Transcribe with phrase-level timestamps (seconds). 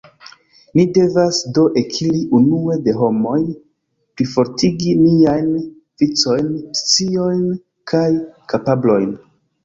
[0.77, 3.41] Ni devas do ekiri unue de homoj,
[4.21, 5.51] plifortigi niajn
[6.03, 6.47] vicojn,
[6.79, 7.45] sciojn
[7.93, 8.09] kaj
[8.55, 9.13] kapablojn.